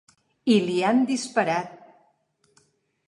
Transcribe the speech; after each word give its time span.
I 0.53 0.55
li 0.69 0.77
han 0.87 1.03
disparat. 1.13 1.77